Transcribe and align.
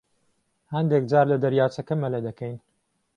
هەندێک 0.73 1.03
جار 1.11 1.25
لە 1.31 1.37
دەریاچەکە 1.43 1.95
مەلە 2.03 2.19
دەکەین. 2.27 2.57